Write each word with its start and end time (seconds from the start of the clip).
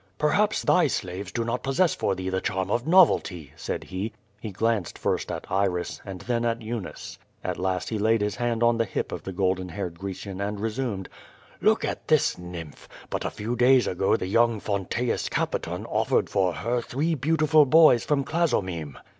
"Perhaps 0.17 0.63
thy 0.63 0.87
slaves 0.87 1.31
do 1.31 1.43
not 1.43 1.61
possess 1.61 1.93
for 1.93 2.15
thee 2.15 2.29
the 2.29 2.41
charm 2.41 2.71
of 2.71 2.87
novelty," 2.87 3.53
said 3.55 3.83
he. 3.83 4.13
He 4.39 4.51
glanced 4.51 4.97
first 4.97 5.31
at 5.31 5.45
Iris, 5.51 6.01
and 6.03 6.21
then 6.21 6.43
at 6.43 6.63
Eunice. 6.63 7.19
At 7.43 7.59
last 7.59 7.89
he 7.89 7.99
laid 7.99 8.19
his 8.21 8.37
hand 8.37 8.63
on 8.63 8.79
the 8.79 8.85
hip 8.85 9.11
of 9.11 9.21
the 9.21 9.31
golden 9.31 9.69
haired 9.69 9.99
Grecian 9.99 10.41
and 10.41 10.59
resumed: 10.59 11.07
*Tjook 11.61 11.85
at 11.85 12.07
this 12.07 12.35
nymph! 12.39 12.89
But 13.11 13.25
a 13.25 13.29
few 13.29 13.55
days 13.55 13.85
ago 13.85 14.15
the 14.17 14.25
young 14.25 14.59
Fonteius 14.59 15.29
Capiton 15.29 15.85
offered 15.87 16.31
for 16.31 16.51
her 16.53 16.81
three 16.81 17.13
beautiful 17.13 17.67
boys 17.67 18.03
from 18.03 18.23
Clazomeme. 18.23 18.97